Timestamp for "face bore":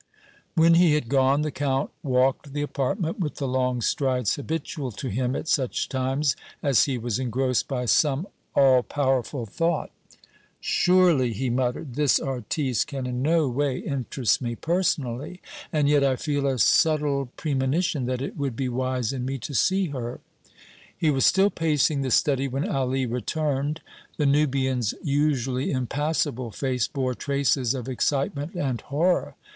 26.49-27.13